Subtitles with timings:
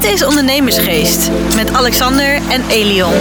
[0.00, 3.12] Dit is Ondernemersgeest met Alexander en Elion.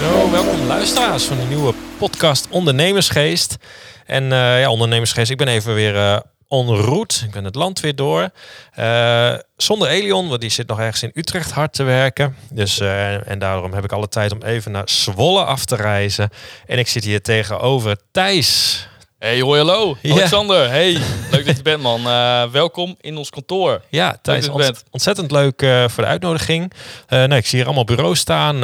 [0.00, 3.56] Zo, welkom luisteraars van een nieuwe podcast Ondernemersgeest.
[4.06, 6.18] En eh, ja, Ondernemersgeest, ik ben even weer uh.
[7.24, 8.30] Ik ben het land weer door.
[8.78, 12.36] Uh, zonder Elion, want die zit nog ergens in Utrecht hard te werken.
[12.50, 16.30] Dus, en daarom heb ik alle tijd om even naar Zwolle af te reizen.
[16.66, 18.88] En ik zit hier tegenover Thijs.
[19.18, 19.96] Hey, hoi, hallo.
[20.02, 20.98] Alexander, hey,
[21.30, 22.00] leuk dat je bent, man.
[22.00, 23.82] Uh, welkom in ons kantoor.
[23.88, 26.72] Ja, Thijs, ont ontzettend leuk uh, voor de uitnodiging.
[27.08, 28.62] Uh, nee, ik zie hier allemaal bureaus staan.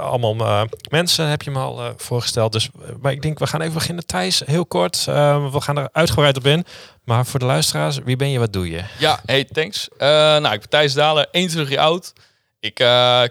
[0.00, 2.52] allemaal mensen heb je me al voorgesteld.
[2.52, 2.68] Dus
[3.00, 4.06] maar ik denk, we gaan even beginnen.
[4.06, 5.04] Thijs, heel kort.
[5.04, 6.64] we gaan er uitgebreid op in.
[7.04, 8.82] Maar voor de luisteraars, wie ben je, wat doe je?
[8.98, 9.88] Ja, hey, thanks.
[9.98, 12.12] nou, ik ben Thijs Dalen, 21 jaar oud.
[12.60, 12.84] Ik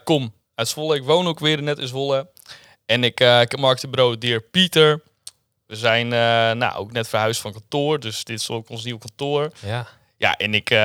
[0.04, 0.96] kom uit Zwolle.
[0.96, 2.30] Ik woon ook weer net in Zwolle.
[2.85, 5.02] En ik, ik heb marketingbureau Dear Pieter.
[5.72, 6.12] We zijn uh,
[6.52, 9.52] nou, ook net verhuisd van kantoor, dus dit is ook ons nieuwe kantoor.
[9.66, 9.88] Ja.
[10.18, 10.78] Ja, en ik, uh,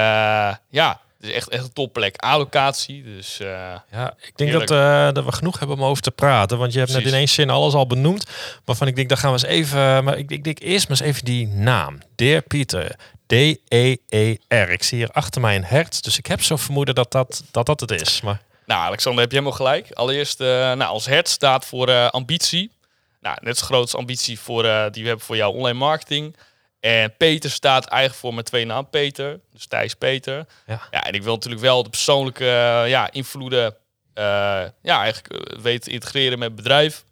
[0.69, 2.25] ja, het is echt, echt een topplek.
[2.25, 3.49] A-locatie, dus uh,
[3.91, 4.69] Ja, ik denk dat,
[5.15, 7.51] dat we genoeg hebben om over te praten, want je hebt net in één zin
[7.51, 8.27] alles al benoemd.
[8.65, 11.07] Waarvan ik denk, dan gaan we eens even, maar ik, ik denk eerst maar eens
[11.07, 11.99] even die naam.
[12.15, 14.71] Dear Pieter, D-E-E-R.
[14.71, 17.67] Ik zie hier achter mij een hert, dus ik heb zo vermoeden dat dat, dat,
[17.67, 18.21] dat het is.
[18.21, 18.41] Maar...
[18.67, 19.93] Nou, Alexander, heb je helemaal gelijk.
[19.93, 22.71] Allereerst, nou, ons hert staat voor ambitie.
[23.21, 26.37] Nou, net zo grote ambitie voor, uh, die we hebben voor jouw online marketing.
[26.81, 29.41] En Peter staat eigenlijk voor mijn twee naam Peter.
[29.53, 30.47] Dus Thijs Peter.
[30.67, 30.81] Ja.
[30.91, 33.77] ja en ik wil natuurlijk wel de persoonlijke uh, ja, invloeden
[34.15, 37.05] uh, ja, eigenlijk weten te integreren met het bedrijf.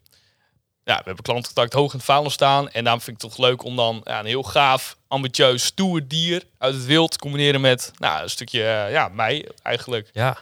[0.84, 2.70] Ja, we hebben klantcontact hoog in het vaandel staan.
[2.70, 6.08] En daarom vind ik het toch leuk om dan ja, een heel gaaf, ambitieus, stoer
[6.08, 10.10] dier uit het wild te combineren met nou, een stukje ja, mij eigenlijk.
[10.12, 10.38] Ja.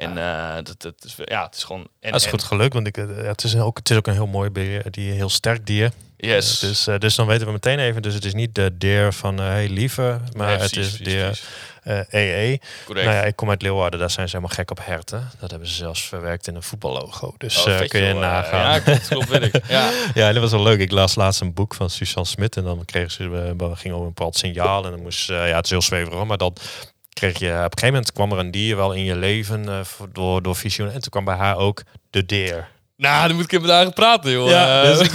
[0.00, 1.88] En uh, dat, dat is, ja, het is gewoon...
[2.00, 4.12] En, dat is goed gelukt, want ik, eh, het, is ook, het is ook een
[4.12, 5.92] heel mooi beer, die heel sterk dier.
[6.16, 6.62] Yes.
[6.62, 9.12] Uh, dus, uh, dus dan weten we meteen even, dus het is niet de deer
[9.12, 11.32] van hey lieve, maar het is de
[12.10, 12.60] EE.
[12.84, 13.06] Correct.
[13.06, 15.30] Nou ja, ik kom uit Leeuwarden, daar zijn ze helemaal gek op herten.
[15.38, 17.34] Dat hebben ze zelfs verwerkt in een voetballogo.
[17.38, 18.74] Dus oh, kun je nagaan.
[18.74, 19.66] ja, klopt, klopt weet ik.
[19.68, 19.90] Ja.
[20.14, 20.80] ja, dat was wel leuk.
[20.80, 24.02] Ik las laatst een boek van Suzanne Smit en dan kregen ze, we gingen op
[24.02, 26.60] een bepaald signaal en dan moest, ja, het is heel zweverig, maar dat
[27.20, 29.78] kreeg je op een gegeven moment kwam er een dier wel in je leven uh,
[30.12, 30.86] door, door visioen.
[30.90, 32.68] En toen kwam bij haar ook de deer.
[32.96, 34.48] Nou, dan moet ik even daar praten, joh.
[34.48, 35.12] Ja, dus ik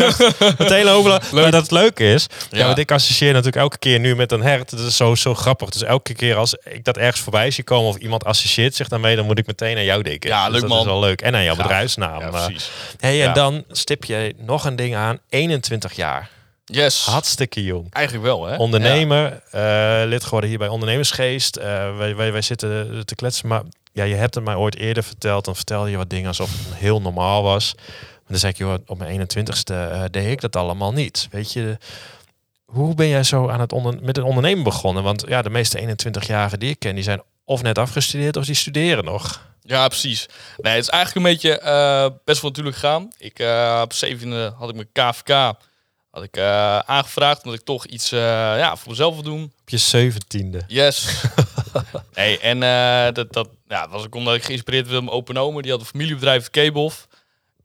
[0.58, 1.22] meteen over.
[1.32, 2.58] Maar dat het leuk is, ja.
[2.58, 2.66] ja.
[2.66, 4.70] want ik associeer natuurlijk elke keer nu met een hert.
[4.70, 5.70] Dat is zo, zo grappig.
[5.70, 9.16] Dus elke keer als ik dat ergens voorbij zie komen of iemand associeert zich daarmee,
[9.16, 10.30] dan moet ik meteen aan jou denken.
[10.30, 10.80] Ja, dus leuk dat man.
[10.80, 11.22] is wel leuk.
[11.22, 12.20] En aan jouw bedrijfsnaam.
[12.20, 12.70] Ja, Eh, precies.
[13.00, 13.34] hey, en Ja.
[13.34, 15.20] dan stip je nog een ding aan.
[15.30, 16.30] 21 jaar.
[16.66, 17.06] Yes.
[17.06, 17.88] Hartstikke jong.
[17.94, 18.56] Eigenlijk wel, hè?
[18.56, 21.56] Ondernemer, eh, lid geworden hier bij Ondernemersgeest.
[21.56, 25.04] Eh, wij, wij, wij zitten te kletsen, maar ja, je hebt het mij ooit eerder
[25.04, 25.46] verteld.
[25.46, 27.74] Dan vertelde je wat dingen alsof het heel normaal was.
[27.76, 31.28] Maar dan zei ik, joh, op mijn 21ste eh, deed ik dat allemaal niet.
[31.32, 31.78] Weet je,
[32.66, 35.04] hoe ben jij zo aan het onder, met het ondernemen begonnen?
[35.04, 38.56] Want ja, de meeste 21-jarigen die ik ken, die zijn of net afgestudeerd of die
[38.56, 39.42] studeren nog.
[39.62, 40.26] Ja, precies.
[40.58, 41.60] Nee, het is eigenlijk een beetje
[42.26, 43.12] best wel natuurlijk gaan.
[43.18, 45.56] Ik eh, op zevende had ik mijn KVK
[46.16, 48.20] had ik, eh, aangevraagd omdat ik toch iets eh,
[48.58, 49.44] ja, voor mezelf wil doen.
[49.62, 50.62] Op je zeventiende.
[50.68, 51.24] Yes.
[52.14, 55.38] nee, en eh, dat, dat ja, was ook omdat ik geïnspireerd werd door mijn open
[55.38, 55.62] oma.
[55.62, 57.08] Die had een familiebedrijf, Kebelf.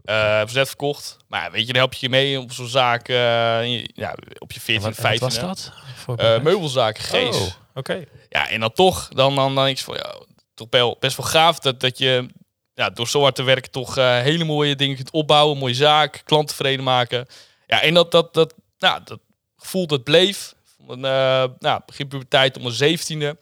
[0.04, 1.16] Uh, net verkocht.
[1.28, 3.06] Maar weet je, dan help je je mee op zo'n zaak.
[3.06, 5.46] je- ja, op je 14, Wat, wat 15.
[5.46, 5.72] was
[6.06, 6.42] dat?
[6.42, 7.36] Meubelzaak, Gees.
[7.36, 8.04] Oh, oké.
[8.28, 10.14] Ja, en dan toch, dan, dan, dan ik van, ja,
[10.54, 12.26] toch wel best wel gaaf dat, dat je
[12.74, 16.48] ja, door zo hard te werken toch hele mooie dingen kunt opbouwen, mooie zaak, klant
[16.48, 17.26] tevreden maken.
[17.70, 19.19] Ja, en dat, dat, dat, nou, dat
[19.56, 20.54] gevoel dat bleef.
[20.86, 23.38] Van, eh nou, begin puberteit om mijn zeventiende.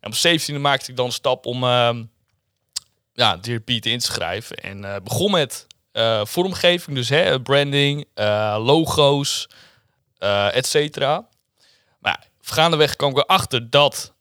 [0.00, 2.04] En op zeventiende maakte ik dan een stap om ehm
[3.12, 4.56] ja, in te schrijven.
[4.56, 8.06] En eh, begon met eh, vormgeving, dus hè, branding,
[8.56, 9.48] logo's,
[10.52, 11.28] et cetera.
[11.98, 14.14] Maar gaandeweg kwam ik erachter dat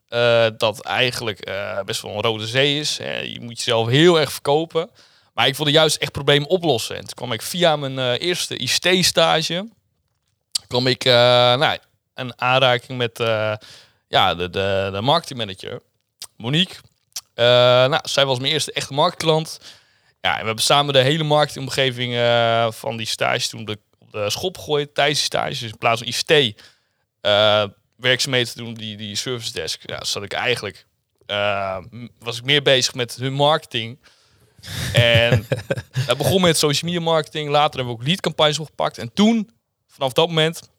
[0.57, 1.51] dat eigenlijk
[1.85, 2.97] best wel een rode zee is.
[2.97, 3.17] Hè.
[3.17, 4.89] Je moet jezelf heel erg verkopen.
[5.39, 6.95] Maar ik wilde juist echt problemen oplossen.
[6.95, 9.67] En toen kwam ik via mijn eh, eerste ICT-stage...
[10.67, 11.77] kwam ik eh nou,
[12.13, 13.53] een aanraking met eh,
[14.07, 15.81] ja, de, de, de marketingmanager,
[16.37, 16.75] Monique.
[17.35, 19.59] Nou, zij was mijn eerste echte marktklant.
[20.21, 22.13] Ja, en we hebben samen de hele marketingomgeving
[22.75, 25.49] van die stage toen op de, op de schop gegooid tijdens die stage.
[25.49, 26.61] Dus in plaats van ICT
[27.95, 29.89] werkzaamheden te doen, die, die service desk.
[29.89, 30.85] Ja, zat ik eigenlijk,
[32.19, 33.99] was ik meer bezig met hun marketing.
[34.93, 35.47] En
[36.05, 37.49] dat begon met social media marketing.
[37.49, 38.97] Later hebben we ook lead campagnes opgepakt.
[38.97, 39.49] En toen,
[39.87, 40.69] vanaf dat moment,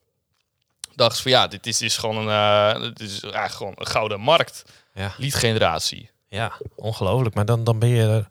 [0.95, 2.29] dacht ik van ja, dit is, dit is gewoon een,
[2.75, 4.63] eh, dit is eigenlijk gewoon een gouden markt.
[4.95, 5.15] Ja.
[5.17, 6.11] Lead generatie.
[6.29, 7.35] Ja, ongelooflijk.
[7.35, 8.25] Maar dan, dan ben je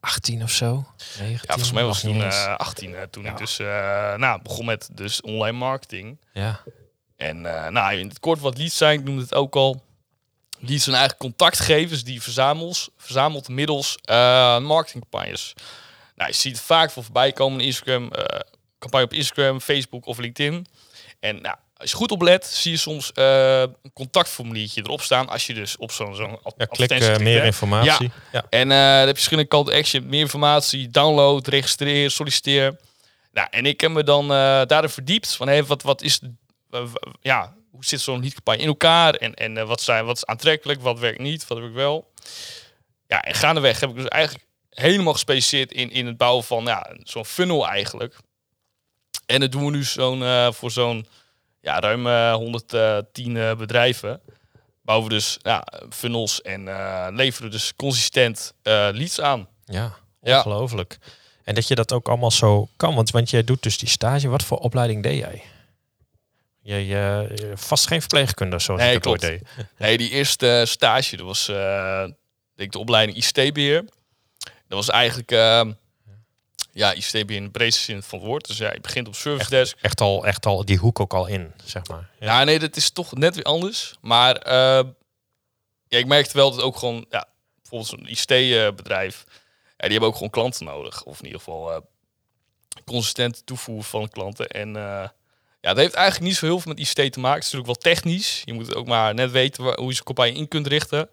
[0.00, 0.84] 18 of zo?
[1.18, 2.34] 19, Ja, volgens mij was ik toen niet eens.
[2.44, 3.30] eh 18 hè, toen Ja.
[3.30, 3.66] ik dus eh,
[4.14, 6.18] nou, begon met dus online marketing.
[6.32, 6.60] ja.
[7.16, 9.82] En eh, nou, in het kort wat leads zijn, ik noemde het ook al.
[10.60, 15.52] Leads zijn eigen contactgevers die verzamelt, verzamelt middels eh, marketingcampagnes.
[16.16, 18.40] Nou, je ziet het vaak voor voorbij komen in Instagram, eh,
[18.78, 20.66] campagne op Instagram, Facebook of LinkedIn.
[21.20, 25.46] En nou, als je goed oplet, zie je soms eh, een contactformuliertje erop staan als
[25.46, 28.10] je dus op zo'n zo'n Ja, klik meer informatie.
[28.32, 28.44] Ja.
[28.50, 32.76] En dan heb je verschillende call to action, meer informatie, download, registreer, solliciteer.
[33.32, 36.20] Nou, en ik heb me dan daarin verdiept van hey, wat, wat is,
[37.20, 40.80] ja, hoe zit zo'n leadcampagne in elkaar en, en eh, wat, zijn, wat is aantrekkelijk,
[40.80, 42.10] wat werkt niet, wat heb ik wel.
[43.06, 46.90] Ja, en gaandeweg heb ik dus eigenlijk helemaal gespecialiseerd in, in het bouwen van ja,
[47.02, 48.16] zo'n funnel eigenlijk.
[49.26, 51.06] En dat doen we nu zo'n, eh, voor zo'n
[51.60, 54.20] ja, ruim eh, 110 eh, bedrijven.
[54.82, 56.64] Bouwen we dus ja, funnels en
[57.14, 59.48] leveren dus consistent leads aan.
[59.64, 60.36] Ja, Ja.
[60.36, 60.98] ongelooflijk.
[61.44, 62.94] En dat je dat ook allemaal zo kan.
[62.94, 64.28] Want, want jij doet dus die stage.
[64.28, 65.42] Wat voor opleiding deed jij?
[66.66, 69.42] Je, je, vast geen verpleegkunde zoals Nee, ik het ooit deed.
[69.78, 72.14] Nee, die eerste stage, dat was eh, denk
[72.54, 73.84] ik de opleiding ICT-beheer.
[74.38, 75.64] Dat was eigenlijk eh,
[76.72, 78.46] ja, ICT-beheer in de breedste zin van het woord.
[78.46, 79.76] Dus ja, je begint op service desk.
[79.80, 82.10] Echt al, echt al die hoek ook al in, zeg maar.
[82.20, 82.26] Ja.
[82.26, 83.96] Ja, nee, dat is toch net weer anders.
[84.00, 84.84] Maar eh,
[85.88, 90.14] ja, ik merkte wel dat ook gewoon, ja, bijvoorbeeld zo'n ICT-bedrijf, ja, die hebben ook
[90.14, 91.02] gewoon klanten nodig.
[91.04, 91.80] Of in ieder geval eh
[92.84, 94.48] consistent toevoegen van klanten.
[94.48, 95.08] En eh,
[95.66, 97.38] ja, dat heeft eigenlijk niet zo heel veel met ICT te maken.
[97.38, 98.42] Het is natuurlijk wel technisch.
[98.44, 101.08] Je moet ook maar net weten waar, hoe je zo'n campagne in kunt richten.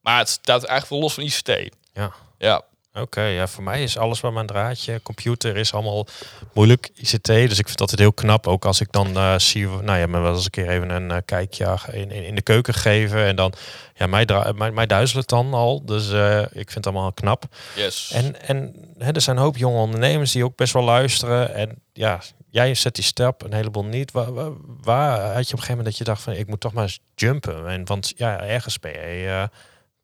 [0.00, 1.74] Maar het staat eigenlijk wel los van ICT.
[1.92, 2.12] Ja.
[2.38, 2.64] Ja,
[3.00, 6.06] Oké, ja, voor mij is alles wat mijn draadje, computer is allemaal
[6.52, 7.26] moeilijk, ICT.
[7.26, 8.46] Dus ik vind dat het heel knap.
[8.46, 11.10] Ook als ik dan eh, zie, nou ja, me wel eens een keer even een
[11.10, 13.24] eh, kijkje in, in, in de keuken geven.
[13.24, 13.52] En dan,
[13.94, 15.84] ja, mij, mij, mij duizelt het dan al.
[15.84, 17.44] Dus eh, ik vind het allemaal knap.
[17.74, 18.10] yes.
[18.14, 21.54] En, en hè, er zijn een hoop jonge ondernemers die ook best wel luisteren.
[21.54, 22.20] En ja,
[22.56, 24.12] jij zet die stap, een heleboel niet.
[24.12, 24.50] Waar, waar,
[24.80, 26.82] waar had je op een gegeven moment dat je dacht van, ik moet toch maar
[26.82, 27.68] eens jumpen?
[27.68, 29.58] En, want ja, ergens ben je eh,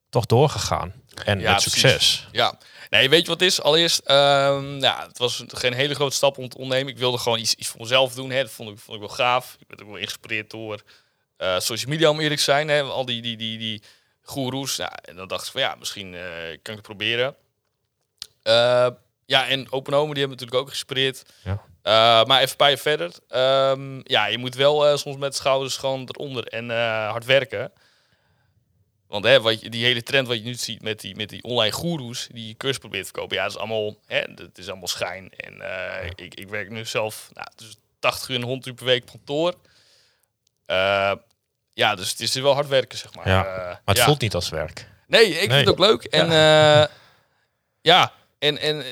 [0.08, 0.92] toch doorgegaan.
[1.24, 1.80] En Ja, met precies.
[1.80, 2.28] succes.
[2.32, 2.58] Ja,
[2.90, 3.62] nee, weet je wat het is?
[3.62, 6.92] Allereerst, ehm, ja, het was geen hele grote stap om te ondernemen.
[6.92, 8.30] Ik wilde gewoon iets, iets voor mezelf doen.
[8.30, 8.42] Hè.
[8.42, 9.56] Dat vond ik, vond ik wel gaaf.
[9.58, 10.82] Ik werd ook wel geïnspireerd door
[11.36, 12.68] eh, social media, om eerlijk te zijn.
[12.68, 12.82] Hè.
[12.82, 13.82] Al die, die, die, die
[14.22, 14.76] goeroes.
[14.76, 17.34] Ja, en dan dacht ik van ja, misschien eh, kan ik het proberen.
[19.26, 21.22] Ja, en Open Home, die hebben natuurlijk ook geïnspireerd.
[21.44, 21.62] Ja.
[21.82, 23.12] Eh, maar even een jaar verder.
[23.28, 27.72] Ehm, ja, je moet wel eh, soms met schouders gewoon eronder en eh, hard werken.
[29.06, 31.42] Want hè, wat je, die hele trend wat je nu ziet met die, met die
[31.42, 34.68] online goeroes die je cursus probeert te verkopen, ja, dat is allemaal, hè, dat is
[34.68, 35.30] allemaal schijn.
[35.36, 35.62] En
[36.16, 39.08] ik, ik werk nu zelf nou, tussen 80 uur en 100 uur per week op
[39.08, 39.54] kantoor.
[41.74, 43.28] Ja, dus het is wel hard werken, zeg maar.
[43.28, 44.04] Ja, Maar het ja.
[44.04, 44.88] voelt niet als werk.
[45.06, 45.40] Nee, ik Nee.
[45.40, 46.04] vind het ook leuk.
[46.04, 46.88] En ja,
[47.80, 48.84] ja en, en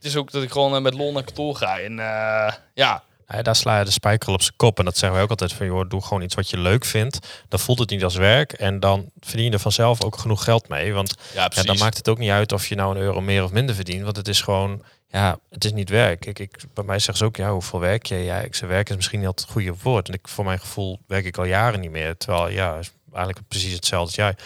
[0.00, 1.78] het is ook dat ik gewoon eh, met lol naar kantoor ga.
[1.78, 4.78] En eh, ja, Ja, daar sla je de spijker op zijn kop.
[4.78, 7.44] En dat zeggen wij ook altijd van, joh, doe gewoon iets wat je leuk vindt.
[7.48, 8.52] Dan voelt het niet als werk.
[8.52, 10.92] En dan verdien je er vanzelf ook genoeg geld mee.
[10.92, 13.50] Want ja dan maakt het ook niet uit of je nou een euro meer of
[13.50, 14.02] minder verdient.
[14.04, 16.26] Want het is gewoon, ja, het is niet werk.
[16.26, 18.16] Ik, ik, bij mij zeggen ze ook, ja, hoeveel werk je?
[18.16, 20.08] Ja, ik zeg, werk is misschien niet altijd het goede woord.
[20.08, 22.16] En ik, voor mijn gevoel werk ik al jaren niet meer.
[22.16, 24.28] Terwijl, ja, is eigenlijk precies hetzelfde als jij.
[24.28, 24.36] Er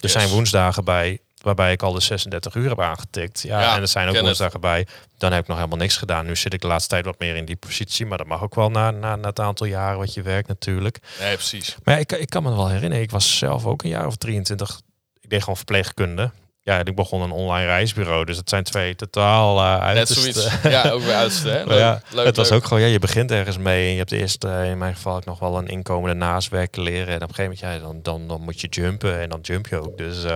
[0.00, 0.12] Yes.
[0.12, 3.40] zijn woensdagen bij waarbij ik al de 36 uur heb aangetikt.
[3.40, 4.86] Ja, Ja, en er zijn ook woensdagen bij.
[5.18, 6.26] Dan heb ik nog helemaal niks gedaan.
[6.26, 8.06] Nu zit ik de laatste tijd wat meer in die positie.
[8.06, 10.98] Maar dat mag ook wel na, na, na het aantal jaren wat je werkt natuurlijk.
[11.20, 11.76] Nee, precies.
[11.84, 13.04] Maar ja, ik, ik kan me wel herinneren.
[13.04, 14.80] Ik was zelf ook een jaar of 23.
[15.20, 16.30] Ik deed gewoon verpleegkunde.
[16.62, 18.24] Ja, en ik begon een online reisbureau.
[18.24, 20.48] Dus het zijn twee totaal uh, Net zoiets.
[20.62, 21.48] Ja, ook weer uiterste.
[21.48, 21.64] Hè?
[21.64, 22.58] Leuk, ja, leuk, het was leuk.
[22.58, 25.16] ook gewoon, ja, je begint ergens mee en je hebt eerst, eh, in mijn geval
[25.16, 27.08] ook nog wel een inkomende naastwerken leren.
[27.08, 29.66] En op een gegeven moment, ja, dan, dan, dan moet je jumpen en dan jump
[29.66, 29.98] je ook.
[29.98, 30.30] Dus, eh,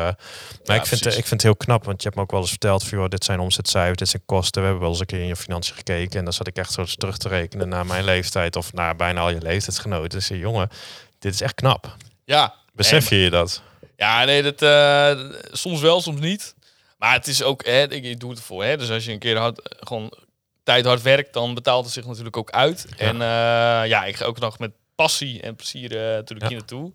[0.64, 1.06] maar ik, vind, precies.
[1.06, 3.08] ik vind het heel knap, want je hebt me ook wel eens verteld van, joh,
[3.08, 4.60] dit zijn omzetcijfers, dit zijn kosten.
[4.60, 6.72] We hebben wel eens een keer in je financiën gekeken en dan zat ik echt
[6.72, 10.08] zo terug te rekenen naar mijn leeftijd of naar bijna al je leeftijdsgenoten.
[10.08, 10.68] Dus jongen,
[11.18, 11.96] dit is echt knap.
[12.24, 13.62] Ja, Besef je je dat?
[13.96, 16.54] Ja, nee, dat, eh, soms wel, soms niet.
[16.98, 18.64] Maar het is ook, hè, ik, ik doe het ervoor.
[18.64, 20.12] Hè, dus als je een keer hard, gewoon
[20.62, 22.86] tijd hard werkt, dan betaalt het zich natuurlijk ook uit.
[22.96, 23.06] Ja.
[23.06, 26.48] En eh, ja, ik ga ook nog met passie en plezier eh, natuurlijk Ja.
[26.48, 26.92] hier naartoe.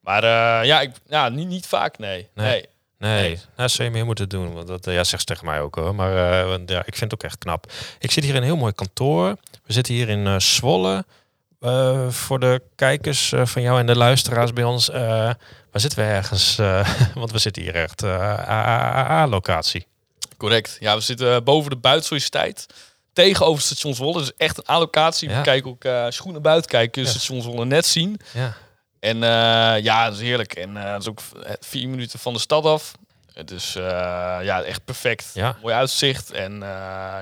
[0.00, 0.24] Maar
[0.66, 2.28] ja, ik, ja niet, niet vaak, nee.
[2.34, 2.66] Nee.
[2.98, 3.38] nee.
[3.56, 4.52] Nee, zou je meer moeten doen.
[4.52, 5.94] Want dat ja, zegt ze tegen mij ook hoor.
[5.94, 6.12] Maar
[6.66, 7.72] ja, ik vind het ook echt knap.
[7.98, 9.36] Ik zit hier in een heel mooi kantoor.
[9.64, 11.04] We zitten hier in Zwolle.
[11.60, 14.90] Eh, voor de kijkers eh, van jou en de luisteraars bij ons.
[14.90, 15.00] eh,
[15.70, 16.56] waar zitten we ergens?
[17.14, 19.86] Want we zitten hier echt eh, AA-locatie.
[20.36, 20.76] Correct.
[20.80, 22.66] Ja, we zitten boven de buitensociëteit.
[23.12, 24.18] Tegenover station Zwolle.
[24.18, 25.28] Dus echt een allocatie.
[25.28, 25.36] Ja.
[25.36, 27.14] We kijken ook, als je goed naar buiten kijkt, kun je Ja.
[27.14, 28.20] station Zwolle net zien.
[28.32, 28.52] Ja.
[29.00, 29.18] En
[29.82, 30.52] ja, dat is heerlijk.
[30.54, 31.20] En dat is ook
[31.60, 32.92] vier minuten van de stad af.
[33.32, 33.82] Het is eh,
[34.42, 35.30] ja, echt perfect.
[35.34, 35.56] Ja.
[35.62, 36.30] Mooi uitzicht.
[36.30, 36.58] En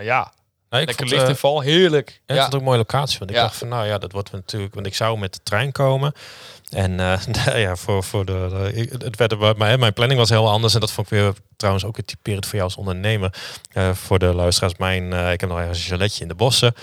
[0.02, 0.32] ja,
[0.80, 2.08] Ik Lekker vond, licht eh, en val, heerlijk.
[2.26, 3.18] Ik Ja, het ook een mooie locatie.
[3.18, 3.42] Want ik Ja.
[3.42, 4.74] dacht van, nou ja, dat wordt natuurlijk...
[4.74, 6.12] Want ik zou met de trein komen.
[6.70, 6.94] En
[7.44, 10.74] nou ja, voor, voor de, het werd, er- mijn, mijn planning was heel anders.
[10.74, 13.34] En dat vond ik weer trouwens ook weer typerend voor jou als ondernemer.
[13.72, 16.74] Eh, voor de luisteraars, mijn, ik heb nog ergens een chaletje in de bossen.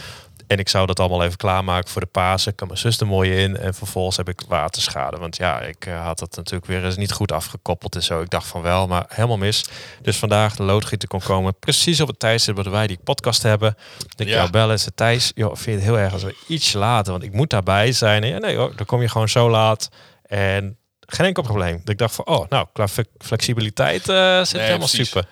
[0.51, 2.55] En ik zou dat allemaal even klaarmaken voor de Pasen.
[2.55, 3.57] Kan mijn zus er mooi in.
[3.57, 5.17] En vervolgens heb ik waterschade.
[5.17, 8.21] Want ja, ik eh, had dat natuurlijk weer eens niet goed afgekoppeld en zo.
[8.21, 9.65] Ik dacht van wel, maar helemaal mis.
[10.01, 11.59] Dus vandaag de loodgieter kon komen.
[11.59, 13.75] Precies op het tijdstip dat wij die podcast hebben.
[14.15, 14.33] Ik Ja.
[14.35, 14.79] jou bellen.
[14.79, 17.11] Ze Thijs, joh, vind je het heel erg als we iets later?
[17.11, 18.23] Want ik moet daarbij zijn.
[18.23, 19.89] En ja, nee hoor, dan kom je gewoon zo laat.
[20.23, 21.77] En geen enkel probleem.
[21.79, 25.07] Dat ik dacht van, oh, nou, qua fle- flexibiliteit eh, zit Nee, helemaal precies.
[25.09, 25.27] super.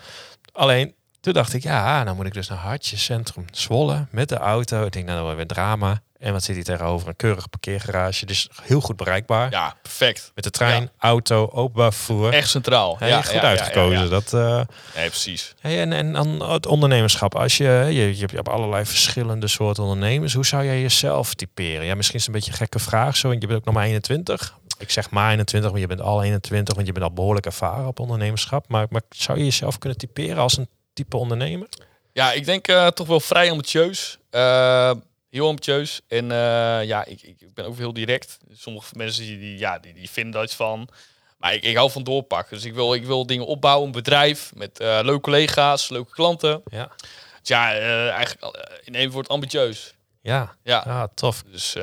[0.52, 4.38] Alleen, toen dacht ik, ja, nou moet ik dus naar Hartje Centrum Zwolle met de
[4.38, 4.86] auto.
[4.86, 6.02] Ik denk, nou, dan wordt weer drama.
[6.20, 7.08] En wat zit hier tegenover?
[7.08, 8.26] Een keurig parkeergarage.
[8.26, 9.52] Dus heel goed bereikbaar.
[9.52, 10.32] ja, perfect.
[10.36, 10.90] Met de trein, Ja.
[10.98, 12.34] auto, openbaar vervoer.
[12.34, 12.96] Echt centraal.
[13.00, 14.04] Hey, ja, goed ja, uitgekozen.
[14.04, 14.08] ja.
[14.08, 14.62] Dat, eh,
[14.96, 15.54] Nee, precies.
[15.60, 17.36] Hey, en, en dan het ondernemerschap.
[17.36, 20.34] Als je, je, je hebt allerlei verschillende soorten ondernemers.
[20.34, 21.86] Hoe zou jij jezelf typeren?
[21.86, 23.28] Ja, misschien is het een beetje een gekke vraag zo.
[23.28, 24.58] Want je bent ook nog maar 21.
[24.78, 26.76] Ik zeg maar 21, maar je bent al 21.
[26.76, 28.66] Want je bent al behoorlijk ervaren op ondernemerschap.
[28.68, 30.68] Maar, maar zou je jezelf kunnen typeren als een
[31.00, 31.68] type ondernemer?
[32.14, 34.18] Ja, ik denk eh, toch wel vrij ambitieus.
[34.30, 34.92] Eh,
[35.30, 36.02] heel ambitieus.
[36.08, 38.38] En eh, ja, ik, ik ben ook heel direct.
[38.52, 40.90] Sommige mensen die, ja, die, die vinden daar iets van.
[41.38, 42.56] Maar ik, ik hou van doorpakken.
[42.56, 46.62] Dus ik wil, ik wil dingen opbouwen, een bedrijf met leuke collega's, leuke klanten.
[46.70, 46.92] Ja.
[47.40, 47.74] Dus ja,
[48.10, 49.94] eigenlijk in één woord ambitieus.
[50.22, 51.44] Ja, Ja, ja tof.
[51.52, 51.76] dus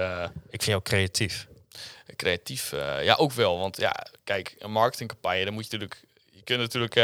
[0.51, 1.47] Ik vind jou creatief.
[2.17, 2.71] creatief,
[3.03, 3.59] ja ook wel.
[3.59, 6.05] Want ja, kijk, een marketingcampagne, dan moet je natuurlijk...
[6.33, 6.95] Je kunt natuurlijk...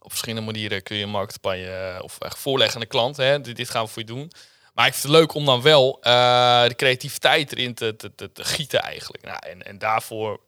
[0.00, 3.16] op verschillende manieren kun je een marketingcampagne eh, of echt voorleggen aan de klant.
[3.16, 4.32] Hè, dit, gaan we voor je doen.
[4.74, 8.32] Maar ik vind het leuk om dan wel eh, de creativiteit erin te, te, te,
[8.32, 9.24] te gieten eigenlijk.
[9.24, 10.40] Nou, en, en daarvoor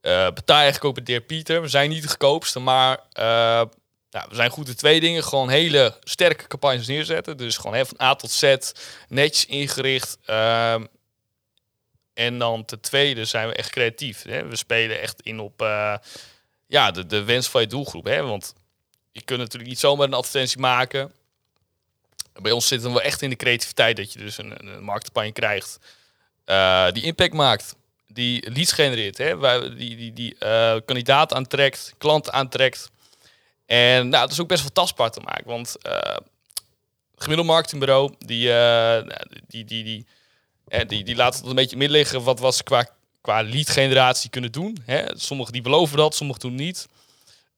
[0.00, 1.62] eh betaal je eigenlijk ook bij de heer Pieter.
[1.62, 3.00] We zijn niet de goedkoopste, maar
[4.10, 5.24] nou, we zijn goed in twee dingen.
[5.24, 7.36] Gewoon hele sterke campagnes neerzetten.
[7.36, 8.56] Dus gewoon hè, van A tot Z,
[9.08, 10.18] netjes ingericht.
[10.24, 10.84] Ehm,
[12.14, 14.22] en dan ten tweede zijn we echt creatief.
[14.22, 14.46] Hè?
[14.46, 15.60] We spelen echt in op
[16.66, 18.04] ja, de, de wens van je doelgroep.
[18.04, 18.22] Hè?
[18.22, 18.54] Want
[19.16, 21.12] je kunt natuurlijk niet zomaar een advertentie maken.
[22.42, 25.78] Bij ons zitten we echt in de creativiteit dat je dus een, een marktcampagne krijgt
[26.44, 27.74] eh, die impact maakt,
[28.06, 29.38] die leads genereert, hè?
[29.76, 32.90] Die, die, die eh, kandidaat aantrekt, klant aantrekt.
[33.66, 36.16] En nou, het is ook best wel tastbaar te maken, want eh
[37.18, 39.12] gemiddeld marketingbureau die, nou,
[39.48, 40.06] die, die, die,
[40.86, 42.88] die, die laat het een beetje midden liggen wat was qua,
[43.20, 44.78] qua lead generatie kunnen doen.
[44.84, 45.04] Hè?
[45.14, 46.88] Sommigen die beloven dat, sommigen doen niet.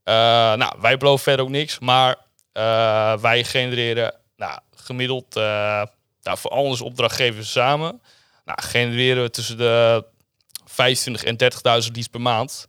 [0.09, 0.15] Eh,
[0.55, 2.17] nou, wij beloven verder ook niks, maar
[2.53, 5.43] eh, wij genereren nou, gemiddeld eh,
[6.23, 8.03] nou, voor al onze opdrachtgevers samen,
[8.45, 10.05] nou, genereren we tussen de
[10.65, 11.37] 25 en
[11.85, 12.69] 30.000 leads per maand.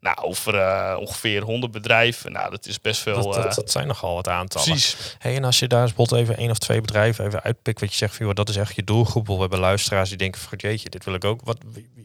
[0.00, 0.54] Nou, over
[0.96, 2.32] ongeveer 100 bedrijven.
[2.32, 3.22] Nou, dat is best veel.
[3.22, 4.68] Dat, dat, dat zijn nogal wat aantallen.
[4.68, 5.16] precies.
[5.18, 7.90] Hey, en als je daar eens bijvoorbeeld even één of twee bedrijven even uitpikt, wat
[7.90, 9.26] je zegt, van, joh, dat is echt je doelgroep.
[9.26, 11.40] We hebben luisteraars die denken, van, jeetje, dit wil ik ook.
[11.44, 11.58] Wat,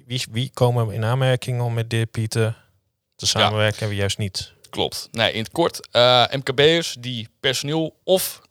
[0.06, 2.56] wie, wie, komen in aanmerking om met de Pieter
[3.16, 4.58] te samenwerken en wie juist niet?
[4.70, 5.08] Klopt.
[5.12, 8.42] Nee, in het kort, eh, MKB'ers die personeel of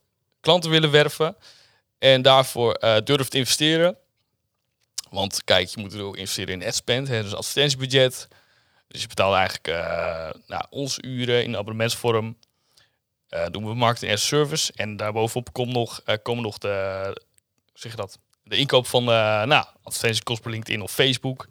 [0.40, 1.36] klanten willen werven
[1.98, 3.96] en daarvoor eh durven te investeren.
[5.10, 8.28] Want kijk, je moet er ook investeren in adspend, hè, dus advertentiebudget.
[8.88, 12.36] Dus je betaalt eigenlijk eh nou, onze uren in abonnementsvorm.
[13.28, 14.72] Eh, doen we marketing as service.
[14.74, 17.20] En daarbovenop komt nog, eh, komen nog de,
[17.74, 21.48] zeg dat, de inkoop van nou, advertentiekosten per LinkedIn of Facebook.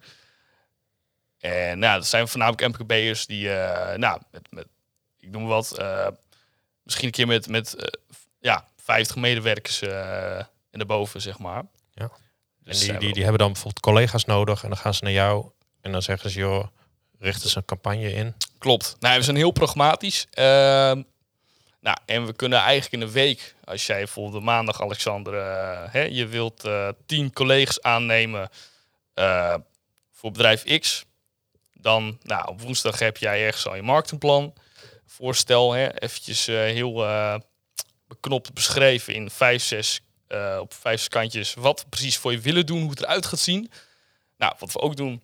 [1.48, 4.66] En nou, dat zijn voornamelijk MKB'ers die, eh, nou, met, met,
[5.20, 6.06] ik noem wat, eh,
[6.82, 7.86] misschien een keer met, met eh,
[8.40, 11.62] ja, 50 medewerkers en daarboven, zeg maar.
[11.94, 12.10] Ja.
[12.64, 15.12] Dus En die, die, die hebben dan bijvoorbeeld collega's nodig en dan gaan ze naar
[15.12, 15.50] jou
[15.80, 16.66] en dan zeggen ze, joh,
[17.18, 18.34] richten ze een campagne in.
[18.58, 18.96] Klopt.
[19.00, 20.26] Nou, we zijn heel pragmatisch.
[20.30, 21.02] Ehm,
[21.80, 25.34] nou, en we kunnen eigenlijk in een week, als jij bijvoorbeeld de maandag, Alexander,
[25.90, 28.50] hè, je wilt eh tien collega's aannemen
[30.12, 31.04] voor bedrijf X,
[31.80, 34.54] dan nou, op woensdag heb jij ergens al je marketingplan.
[35.06, 37.34] Voorstel, hè, eventjes eh, heel eh,
[38.08, 42.66] beknopt beschreven in vijf, zes, eh, op vijf kantjes wat we precies voor je willen
[42.66, 43.70] doen, hoe het eruit gaat zien.
[44.36, 45.22] Nou, wat we ook doen,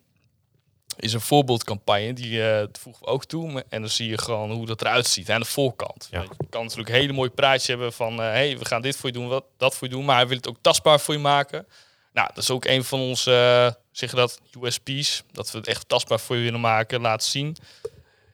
[0.97, 2.13] is een voorbeeldcampagne.
[2.13, 3.65] Die voegen we ook toe.
[3.69, 6.07] En dan zie je gewoon hoe dat eruit ziet aan de voorkant.
[6.11, 6.21] Ja.
[6.21, 8.17] Je kan natuurlijk een hele mooie praatje hebben van...
[8.17, 10.05] hé, hey, we gaan dit voor je doen, wat, dat voor je doen.
[10.05, 11.67] Maar hij wil het ook tastbaar voor je maken.
[12.15, 15.23] Nou, dat is ook een van onze, eh, zeg je dat, USP's.
[15.31, 17.57] Dat we het echt tastbaar voor je willen maken, laten zien.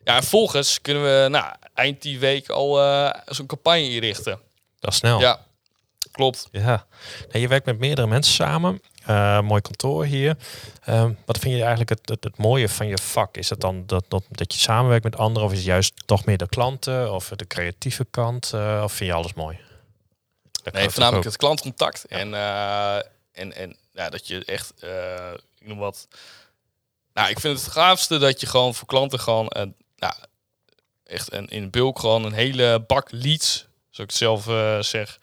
[0.04, 4.40] Ja, en volgens kunnen we nou, eind die week al eh, zo'n campagne inrichten.
[4.80, 5.20] Dat is snel.
[5.20, 5.46] Ja,
[6.12, 6.48] klopt.
[6.52, 6.86] Ja,
[7.32, 8.82] nee, je werkt met meerdere mensen samen.
[9.06, 10.38] Eh, mooi kantoor hier.
[10.84, 13.38] Ehm, wat vind je eigenlijk het, het, het mooie van je vak?
[13.38, 15.48] Is het dan dat, dat, dat je samenwerkt met anderen?
[15.48, 17.14] Of is het juist toch meer de klanten?
[17.14, 18.54] Of de creatieve kant?
[18.84, 19.60] Of vind je alles mooi?
[20.64, 22.06] kan Nee, voornamelijk het klantcontact.
[22.06, 22.34] En,
[23.42, 26.08] en, en ja, dat je echt, eh, ik noem wat.
[27.14, 30.14] Nou, ik vind het gaafste dat je gewoon voor klanten gewoon, een, nou,
[31.04, 35.20] echt een, in bulk gewoon een hele bak leads, zoals ik het zelf eh, zeg,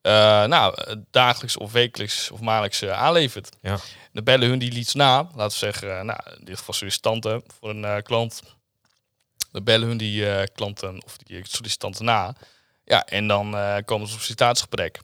[0.00, 3.48] eh, nou, eh, dagelijks of wekelijks of maandelijks eh, aanlevert.
[3.62, 3.78] Ja.
[4.12, 7.42] Dan bellen hun die leads na, laten we zeggen, eh, nou, in dit geval sollicitanten
[7.58, 8.42] voor een eh, klant.
[9.52, 12.34] Dan bellen hun die eh, klanten of die sollicitanten na.
[12.84, 15.00] Ja, en dan eh, komen ze op sollicitatiegesprek.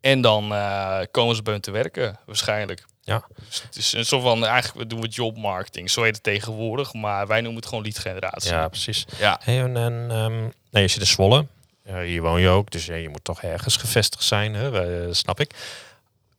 [0.00, 2.84] En dan eh, komen ze bij hun te werken, waarschijnlijk.
[3.02, 3.24] Ja.
[3.48, 6.92] Dus het is een soort van, eigenlijk doen we jobmarketing, zo heet het tegenwoordig.
[6.92, 8.52] Maar wij noemen het gewoon lead generatie.
[8.52, 9.04] Ja, precies.
[9.18, 9.40] ja.
[9.42, 11.46] Hey, en, en ehm, nee, je zit in Zwolle.
[11.84, 14.82] Hier woon je ook, dus ja, je moet toch ergens gevestigd zijn, hè?
[15.06, 15.54] Eh, snap ik.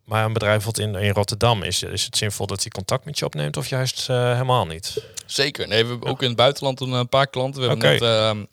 [0.04, 3.20] Maar een bedrijf wat in, in Rotterdam, is, is het zinvol dat hij contact met
[3.20, 5.04] je opneemt of juist eh, helemaal niet?
[5.26, 5.68] Zeker.
[5.68, 7.62] Nee, we hebben ook in het buitenland een, paar klanten.
[7.62, 8.44] We hebben net, ehm,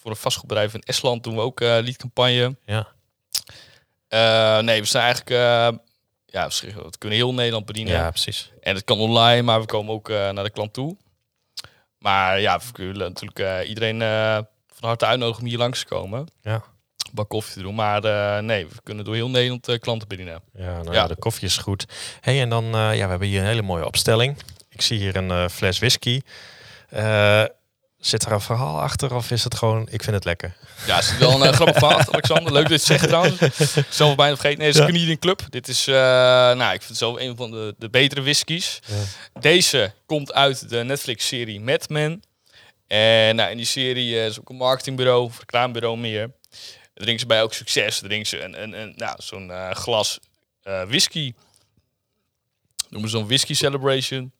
[0.00, 2.56] voor een vastgoedbedrijf in Estland doen we ook leadcampagne.
[2.64, 2.88] Ja.
[4.08, 5.78] Eh, nee, we zijn eigenlijk, eh,
[6.26, 7.92] ja, we kunnen heel Nederland bedienen.
[7.94, 8.52] Ja, precies.
[8.60, 10.96] En het kan online, maar we komen ook eh, naar de klant toe.
[11.98, 13.98] Maar ja, we willen natuurlijk iedereen
[14.74, 16.28] van harte uitnodigen om hier langs te komen.
[16.42, 16.54] Ja.
[16.54, 17.74] Een bak koffie te doen.
[17.74, 18.02] Maar
[18.42, 20.42] nee, we kunnen door heel Nederland eh, klanten bedienen.
[20.52, 21.06] Ja, nou, Ja.
[21.06, 21.86] de koffie is goed.
[22.20, 24.36] Hey, en dan, ja, we hebben hier een hele mooie opstelling.
[24.68, 26.20] Ik zie hier een fles whisky.
[27.98, 30.56] Zit er een verhaal achter of is het gewoon, ik vind het lekker?
[30.86, 32.52] Ja, is het wel een eh, grappig verhaal, Alexander.
[32.52, 33.38] Leuk dat je het zegt trouwens.
[33.96, 34.58] Zelf bijna vergeten.
[34.58, 34.88] Nee, het is Ja.
[34.88, 35.42] een Canadian Club.
[35.50, 38.78] Dit is, eh, nou, ik vind het zelf een van de, de betere whiskies.
[38.86, 39.40] Ja.
[39.40, 42.22] Deze komt uit de Netflix-serie Mad Men.
[42.86, 46.30] En nou, in die serie eh, is ook een marketingbureau, reclamebureau meer.
[46.94, 47.98] Drinken ze bij elk succes.
[47.98, 50.18] Drinken ze een, een, een, nou, zo'n glas
[50.62, 51.34] whisky.
[52.88, 54.32] Noemen ze zo'n whisky celebration.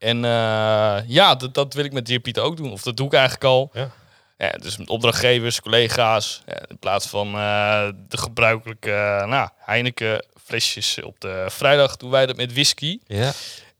[0.00, 2.72] En eh, ja, dat, dat wil ik met Dear Pieter ook doen.
[2.72, 3.70] Of dat doe ik eigenlijk al.
[3.72, 3.90] Ja.
[4.38, 6.42] Ja, dus met opdrachtgevers, collega's.
[6.46, 12.10] Ja, in plaats van eh, de gebruikelijke eh, nou, Heineken flesjes op de vrijdag doen
[12.10, 12.98] wij dat met whisky.
[13.06, 13.32] Ja.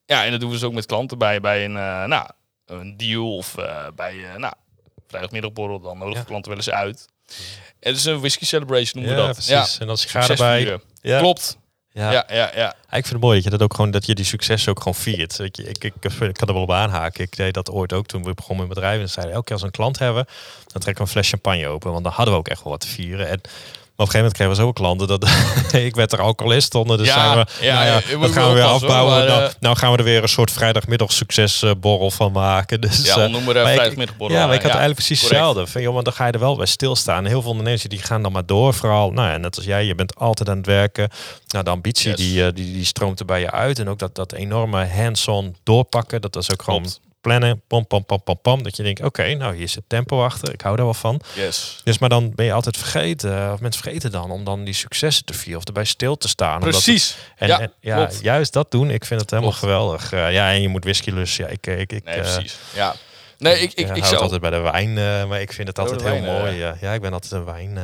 [0.07, 1.73] Ja, en dat doen we dus ook met klanten bij, bij een,
[2.09, 2.29] nou,
[2.67, 3.55] een deal of
[3.95, 4.55] bij nou,
[5.09, 5.81] vrijdagmiddagborrel.
[5.81, 6.27] Dan nodigen Ja.
[6.27, 7.09] klanten wel eens uit.
[7.81, 9.45] Het is een whisky celebration noemen Ja, we dat.
[9.47, 9.79] precies.
[9.79, 10.79] En dan sigaren bij.
[11.03, 11.19] Ja.
[11.19, 11.59] Klopt.
[11.93, 12.13] Ja.
[12.13, 14.69] Ja, ja, Ik vind het mooi dat je dat ook gewoon dat je die succes
[14.69, 15.39] ook gewoon viert.
[15.39, 17.25] Ik, ik, ik, ik kan er wel op aanhaken.
[17.25, 19.03] Ik deed dat ooit ook toen we begonnen met bedrijven.
[19.03, 20.27] En zeiden elke keer als we een klant hebben,
[20.67, 21.93] dan trekken we een fles champagne open.
[21.93, 23.29] Want dan hadden we ook echt wel wat te vieren.
[23.29, 23.41] En
[24.01, 26.99] maar op een gegeven moment kregen we zo klanten dat ik werd er alcoholist onder.
[26.99, 29.15] Dus Ja, zijn we, ja, nou ja, dat gaan we weer afbouwen.
[29.15, 32.81] hoor, nou, eh, nou gaan we er weer een soort vrijdagmiddag succesborrel van maken.
[32.91, 34.37] Dus, Ja, eh, uh, maar vrijdagmiddagborrel.
[34.37, 35.67] ja, maar ik had eigenlijk precies hetzelfde.
[35.67, 37.25] Van, joh, maar dan ga je er wel bij stilstaan.
[37.25, 38.75] Heel veel ondernemers die gaan dan maar door.
[38.75, 41.09] Vooral, nou ja, net als jij, je bent altijd aan het werken.
[41.49, 42.17] Nou, de ambitie Yes.
[42.19, 43.79] die, eh, die, die stroomt er bij je uit.
[43.79, 46.21] En ook dat, dat enorme hands-on doorpakken.
[46.21, 46.87] Dat is ook gewoon.
[47.21, 47.63] Plannen.
[47.67, 48.63] Pom, pom, pom, pom, pom.
[48.63, 50.53] Dat je denkt, oké, nou hier zit tempo achter.
[50.53, 51.21] Ik hou daar wel van.
[51.35, 51.81] Yes.
[51.85, 53.53] Dus maar dan ben je altijd vergeten.
[53.53, 55.59] Of mensen vergeten dan om dan die successen te vieren.
[55.59, 56.61] Of erbij stil te staan.
[56.63, 57.17] het- Precies.
[57.37, 58.91] en, ja, en- ja, juist dat doen.
[58.91, 59.65] Ik vind het helemaal Klopt.
[59.67, 60.13] geweldig.
[60.13, 61.45] Eh, ja, en je moet whisky lussen.
[61.45, 62.57] Ja, ik, ik, ik, Nee, eh, precies.
[62.75, 62.95] Ja.
[63.39, 64.21] Nee, ik, ik, ja, ik zou...
[64.23, 66.53] altijd bij de wijn, eh, maar ik vind het altijd heel wijn, mooi.
[66.53, 66.59] eh.
[66.59, 66.77] ja.
[66.81, 67.79] ja, ik ben altijd een wijn.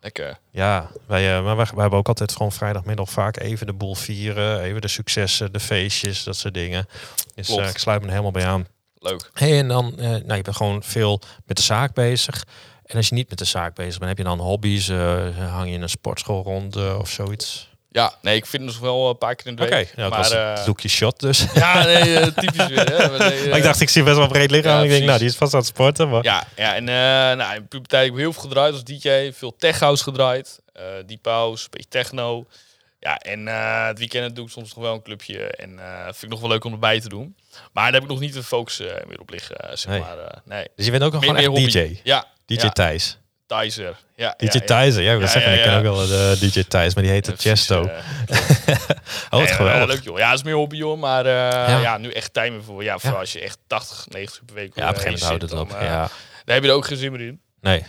[0.00, 0.38] Eh, Lekker.
[0.50, 3.94] ja, wij, eh, maar wij, wij hebben ook altijd gewoon vrijdagmiddag vaak even de boel
[3.94, 6.86] vieren, even de successen, de feestjes, dat soort dingen.
[7.34, 8.66] Dus eh, ik sluit me er helemaal bij aan.
[9.02, 9.30] Leuk.
[9.34, 12.44] Hey, en dan, eh, nou, je bent gewoon veel met de zaak bezig.
[12.84, 14.88] En als je niet met de zaak bezig bent, heb je dan hobby's?
[14.88, 17.69] eh, hang je in een sportschool rond eh, of zoiets?
[17.92, 19.96] Ja, nee, ik vind het dus wel een paar keer in de Oké, week.
[19.96, 21.44] maar, doekje shot dus.
[21.54, 22.90] ja, nee, eh, typisch weer.
[22.90, 23.08] Hè.
[23.10, 24.76] Maar nee, Maar ik eh, dacht, ik zie best wel breed lichaam.
[24.78, 26.08] Ja, ik denk, nou, die is vast aan het sporten.
[26.08, 26.22] Maar...
[26.24, 26.84] Ja, ja en
[27.36, 29.30] nou, in puberteit heb ik heel veel gedraaid als DJ.
[29.32, 30.60] Veel tech house gedraaid.
[31.06, 32.46] deep house, een beetje techno.
[33.00, 33.46] Ja, en
[33.86, 35.38] het weekend doe ik soms nog wel een clubje.
[35.46, 37.36] En eh vind ik nog wel leuk om erbij te doen.
[37.72, 40.00] Maar daar heb ik nog niet de focus meer op liggen, zeg Nee.
[40.00, 40.16] maar.
[40.44, 40.66] nee.
[40.76, 41.70] Dus je bent ook nog gewoon meer echt hobby.
[41.72, 42.00] DJ.
[42.02, 42.68] Ja, DJ ja.
[42.70, 43.18] Thijs.
[43.58, 43.96] Tizer.
[44.14, 45.12] Ja, DJ ja, ja.
[45.12, 47.38] Ik wil zeggen, ik ken ook wel de DJ Thijs, maar die heet Ja, de
[47.38, 47.84] precies, Chesto.
[47.84, 47.98] eh,
[49.30, 49.80] oh, wat geweldig.
[49.82, 50.18] eh, leuk joh.
[50.18, 50.98] Ja, het is meer hobby joh.
[51.00, 51.98] Maar eh, Ja.
[51.98, 52.82] nu echt tijd meer voor.
[52.82, 53.20] Ja, vooral Ja.
[53.20, 55.68] als je echt 80, 90 uur per week ja, op een eh, gegeven moment houdt
[55.70, 55.80] het op.
[55.80, 56.08] eh, ja.
[56.44, 57.40] Daar heb je er ook geen zin meer in.
[57.60, 57.84] Nee.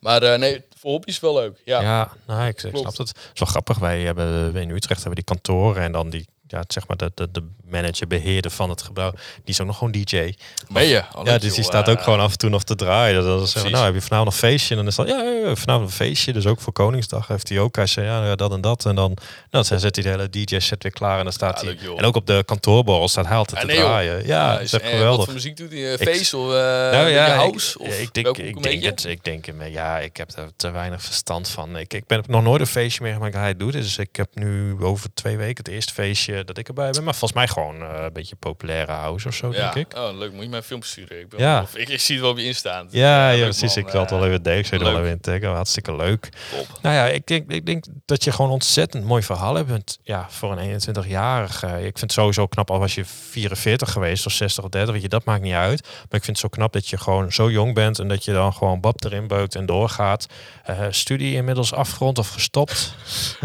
[0.00, 1.58] Maar eh, nee, voor hobby is wel leuk.
[1.64, 1.80] Ja.
[1.80, 3.08] Ja, nou, ik, ik snap het.
[3.08, 3.78] Het is wel grappig.
[3.78, 7.30] Wij hebben in Utrecht hebben die kantoren en dan die, ja, zeg maar de, de,
[7.30, 9.10] de manager, beheerder van het gebouw.
[9.10, 10.32] Die is ook nog gewoon DJ.
[10.68, 11.02] Ben je?
[11.16, 13.22] Oh, ja, dus die staat ook Eh, gewoon af en toe nog te draaien.
[13.22, 13.70] Zeggen we, Precies.
[13.70, 14.70] nou, heb je vanavond een feestje?
[14.70, 16.32] En dan is dat, ja, ja, ja, vanavond een feestje.
[16.32, 17.76] Dus ook voor Koningsdag heeft hij ook.
[17.76, 18.84] Hij zei, ja, dat en dat.
[18.86, 19.16] En dan,
[19.50, 21.78] nou, dan zet hij de hele DJ-set weer klaar en dan staat hij.
[21.96, 24.26] en ook op de kantoorborrel staat hij altijd te nee, draaien.
[24.26, 25.24] Ja, dat is echt en Wat geweldig.
[25.24, 25.92] voor muziek doet hij?
[25.92, 26.46] Ik- Face of
[26.92, 27.78] Nou ja, house?
[27.78, 29.04] ik, of ik denk, ik denk het.
[29.04, 31.76] Ik denk, ja, ik heb er te weinig verstand van.
[31.76, 33.72] Ik, ik ben nog nooit een feestje meegemaakt dat hij doet.
[33.72, 37.04] Dus ik heb nu over twee weken het eerste feestje je, dat ik erbij ben.
[37.04, 39.70] Maar volgens mij gewoon eh, een beetje populaire house of zo, ja.
[39.72, 39.98] denk ik.
[39.98, 40.32] Oh, leuk.
[40.32, 41.20] Moet je mij een filmpje sturen?
[41.20, 41.62] Ik, ben Ja.
[41.62, 42.86] of, ik, ik zie het wel op je instaan.
[42.90, 43.74] Ja, ja precies.
[43.74, 43.84] man.
[43.84, 44.58] Ik wil het wel Eh, even delen.
[44.58, 45.48] Ik er wel even in taggen.
[45.50, 46.28] Hartstikke leuk.
[46.56, 46.66] top.
[46.82, 49.70] Nou ja, ik denk, ik denk dat je gewoon ontzettend mooi verhaal hebt.
[49.70, 51.66] Want Ja, voor een 21-jarige.
[51.66, 54.92] Ik vind het sowieso knap al was je 44 geweest of 60 of 30.
[54.92, 55.82] Weet je, dat maakt niet uit.
[55.82, 57.98] Maar ik vind het zo knap dat je gewoon zo jong bent.
[57.98, 60.26] En dat je dan gewoon bab erin beukt en doorgaat.
[60.64, 62.94] Eh, studie inmiddels afgerond of gestopt.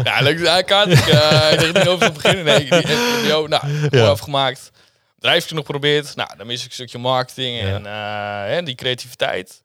[0.04, 0.38] Ja, leuk.
[0.38, 2.44] Ik eh, ik er niet over te beginnen.
[2.44, 3.48] Nee, die, die, die- nou,
[4.02, 4.70] mooi afgemaakt.
[5.14, 6.16] Bedrijfje nog geprobeerd.
[6.16, 9.62] Nou, dan mis ik een stukje marketing en eh, die creativiteit.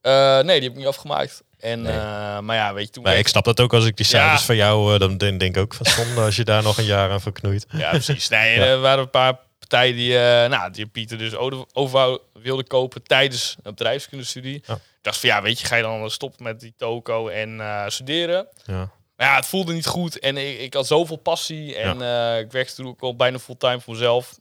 [0.00, 1.42] Eh, nee, die heb ik niet afgemaakt.
[1.60, 1.92] En, Nee.
[1.92, 4.40] eh, maar ja, weet je, toen Nee, ik snap dat ook als ik die cijfers
[4.40, 4.46] Ja.
[4.46, 7.20] van jou, dan denk ik ook van zonde als je daar nog een jaar aan
[7.20, 7.66] verknoeit.
[7.70, 8.28] Ja, precies.
[8.28, 8.64] Nee, Ja.
[8.64, 11.34] er waren een paar partijen die, eh, nou, die Pieter dus
[11.72, 14.62] over, wilde kopen tijdens een bedrijfskundestudie.
[14.66, 14.74] Ja.
[14.74, 18.46] Ik dacht van ja, weet je, ga je dan stoppen met die toko en studeren?
[18.64, 18.90] Ja.
[19.16, 22.52] Maar ja, het voelde niet goed en ik, ik had zoveel passie en eh, ik
[22.52, 24.38] werkte toen ook al bijna fulltime voor mezelf.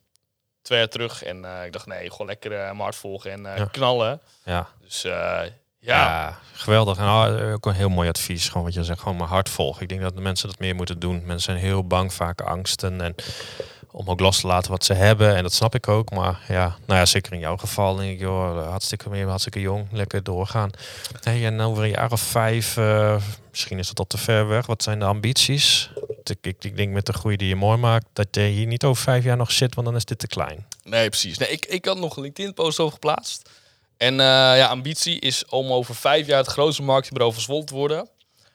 [0.62, 3.42] Twee jaar terug en eh, ik dacht nee, gewoon lekker eh, mijn hart volgen en
[3.58, 3.66] Ja.
[3.66, 4.22] knallen.
[4.46, 4.68] Ja.
[4.82, 5.46] Dus ja,
[5.80, 6.98] Ja, geweldig.
[6.98, 8.48] En nou, ook een heel mooi advies.
[8.48, 9.82] Gewoon wat je zegt, gewoon mijn hart volgen.
[9.82, 11.16] Ik denk dat de mensen dat meer moeten doen.
[11.26, 13.02] Mensen zijn heel bang, vaak angsten.
[13.02, 13.16] En
[13.92, 15.36] om ook los te laten wat ze hebben.
[15.36, 16.10] En dat snap ik ook.
[16.10, 19.88] Maar ja, nou ja, zeker in jouw geval denk ik, joh, hartstikke meer, hartstikke jong.
[19.92, 20.70] Lekker doorgaan.
[21.22, 24.66] Hey, en over een jaar of vijf, eh, misschien is dat al te ver weg.
[24.66, 25.90] Wat zijn de ambities?
[26.42, 29.04] Ik, ik, denk met de groei die je mooi maakt, dat je hier niet over
[29.04, 30.66] vijf jaar nog zit, want dan is dit te klein.
[30.84, 31.38] Nee, precies.
[31.38, 33.50] Nee, ik, ik had nog een LinkedIn-post over geplaatst.
[33.98, 37.74] En eh, ja, ambitie is om over vijf jaar het grootste marketingbureau van Zwolle te
[37.74, 38.10] worden.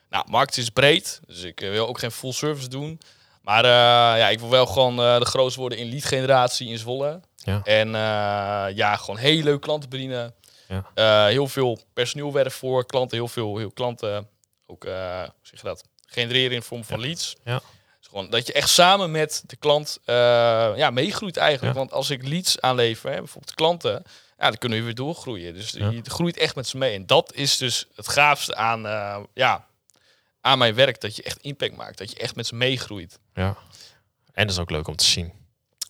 [0.09, 2.99] Nou, markt is breed, dus ik eh, wil ook geen full service doen.
[3.47, 6.77] Maar eh, ja, ik wil wel gewoon eh, de grootste worden in lead generatie in
[6.77, 7.19] Zwolle.
[7.35, 7.61] Ja.
[7.63, 10.33] En eh, ja, gewoon hele leuke klanten bedienen.
[10.95, 11.25] Ja.
[11.27, 14.27] Heel veel personeel werk voor klanten, heel veel heel klanten
[14.65, 17.35] ook, hoe zeg je dat, genereren in vorm van leads.
[17.43, 17.61] Ja.
[17.99, 19.99] Dus gewoon dat je echt samen met de klant
[20.75, 21.75] ja, meegroeit eigenlijk.
[21.75, 24.03] Want als ik leads aanlever, hè, bijvoorbeeld klanten,
[24.37, 25.53] ja, dan kunnen we weer doorgroeien.
[25.53, 25.89] Dus Ja.
[25.89, 26.93] je groeit echt met ze mee.
[26.95, 28.81] En dat is dus het gaafste aan,
[29.33, 29.66] ja,
[30.47, 31.01] aan mijn werk.
[31.01, 31.97] Dat je echt impact maakt.
[31.97, 33.19] Dat je echt met ze meegroeit.
[33.33, 33.57] Ja.
[34.33, 35.31] En dat is ook leuk om te zien.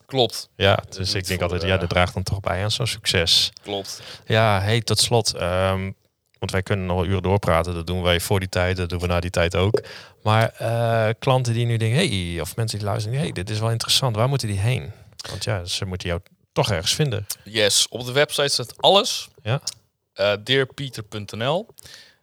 [0.05, 2.71] Klopt, Ja, dus ik denk voor, altijd, ja, eh, dat draagt dan toch bij aan
[2.71, 3.51] zo'n succes.
[3.61, 4.01] klopt.
[4.25, 5.33] Ja, hey, tot slot.
[5.35, 5.91] ehm,
[6.39, 7.73] want wij kunnen nog wel uren doorpraten.
[7.73, 9.81] Dat doen wij voor die tijd, dat doen we na die tijd ook.
[10.23, 13.71] Maar eh, klanten die nu denken, hey, of mensen die luisteren, hey, dit is wel
[13.71, 14.15] interessant.
[14.15, 14.91] Waar moeten die heen?
[15.29, 17.25] Want ja, ze moeten jou toch ergens vinden.
[17.43, 19.27] Yes, op de website staat alles.
[19.43, 19.61] Ja.
[20.13, 21.67] Eh dearpieter.nl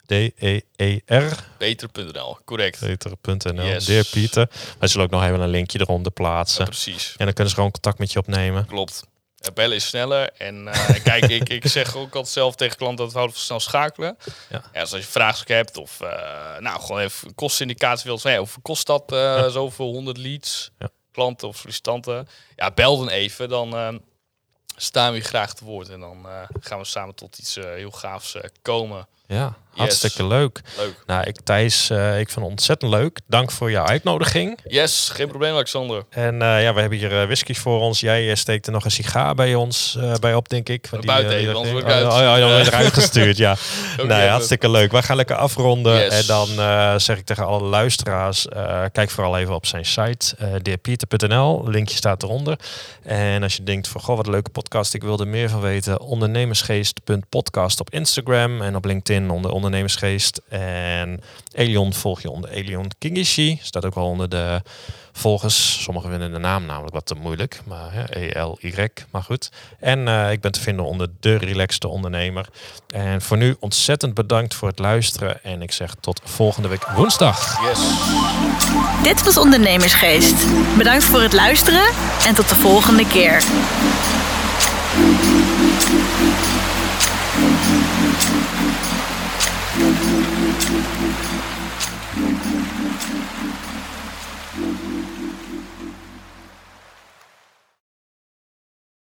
[0.06, 2.78] D-E-E-R, Peter.nl, correct.
[2.80, 3.84] Peter.nl, Yes.
[3.84, 4.48] Dear Pieter.
[4.78, 6.64] Wij zullen ook nog even een linkje eronder Ja, plaatsen.
[6.64, 8.66] precies, En dan kunnen ze gewoon contact met je opnemen.
[8.66, 9.02] klopt.
[9.38, 10.30] Eh, bellen is sneller.
[10.38, 13.44] En eh, kijk, ik, ik zeg ook altijd zelf tegen klanten dat we houden van
[13.46, 14.16] snel schakelen.
[14.48, 14.62] Ja.
[14.72, 18.22] Dus als je vraagstukken hebt of eh, nou, gewoon even een kostenindicatie wilt.
[18.22, 20.70] Hey, hoeveel kost dat eh, zoveel honderd leads?
[20.78, 20.88] Ja.
[21.12, 22.28] Klanten of sollicitanten.
[22.56, 23.48] Ja, bel dan even.
[23.48, 23.94] Dan eh,
[24.76, 25.88] staan we je graag te woord.
[25.88, 26.26] En dan
[26.60, 29.06] gaan we samen tot iets heel gaafs komen.
[29.26, 30.60] Ja, hartstikke leuk.
[30.76, 30.94] Leuk.
[31.06, 33.20] Nou, ik, Thijs, eh, ik vind het ontzettend leuk.
[33.26, 34.58] Dank voor jouw uitnodiging.
[34.64, 36.04] Yes, geen probleem Alexander.
[36.10, 38.00] En eh, ja, we hebben hier whiskies voor ons.
[38.00, 40.86] Jij steekt er nog een sigaar bij ons bij op, denk ik.
[40.86, 41.84] Van Buiten dat anders ding.
[41.84, 42.76] word ik oh, oh, ja, dan word je uitgestuurd.
[42.76, 43.56] eruit gestuurd, ja.
[44.16, 44.92] Nee, hartstikke leuk.
[44.92, 45.94] We gaan lekker afronden.
[45.94, 46.20] Yes.
[46.20, 46.48] En dan
[47.00, 48.46] zeg ik tegen alle luisteraars,
[48.92, 51.68] kijk vooral even op zijn site, dearpieter.nl.
[51.68, 52.58] Linkje staat eronder.
[53.02, 54.94] En als je denkt van, goh, wat een leuke podcast.
[54.94, 56.00] Ik wil er meer van weten.
[56.00, 60.40] Ondernemersgeest.podcast op Instagram en op LinkedIn onder Ondernemersgeest.
[60.48, 61.20] En
[61.52, 63.58] Elion volg je onder Elion Kingishi.
[63.62, 64.62] Staat ook wel onder de
[65.12, 65.82] volgers.
[65.82, 67.60] Sommigen vinden de naam namelijk wat te moeilijk.
[67.64, 69.50] Maar hè, E-L-Y, maar goed.
[69.80, 72.48] En eh, ik ben te vinden onder De Relaxte Ondernemer.
[72.86, 75.42] En voor nu ontzettend bedankt voor het luisteren.
[75.42, 77.58] En ik zeg tot volgende week woensdag.
[77.68, 77.78] Yes.
[79.02, 80.46] Dit was Ondernemersgeest.
[80.76, 81.90] Bedankt voor het luisteren
[82.26, 83.44] en tot de volgende keer.